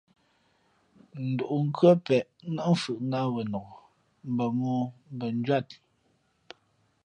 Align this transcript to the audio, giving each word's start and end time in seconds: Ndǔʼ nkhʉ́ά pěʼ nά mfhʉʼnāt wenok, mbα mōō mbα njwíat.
Ndǔʼ 1.29 1.51
nkhʉ́ά 1.65 1.93
pěʼ 2.05 2.27
nά 2.55 2.63
mfhʉʼnāt 2.73 3.27
wenok, 3.33 3.67
mbα 4.31 4.45
mōō 4.57 4.79
mbα 5.13 5.25
njwíat. 5.37 5.69